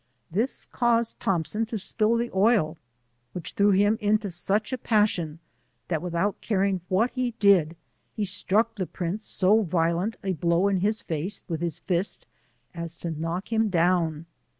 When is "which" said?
3.33-3.51